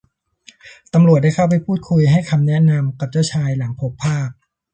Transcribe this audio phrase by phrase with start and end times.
[0.93, 4.29] ตำรวจได้เข้าไปพูดคุยให้คำแนะนำกับเจ้าชายหลังพบภาพ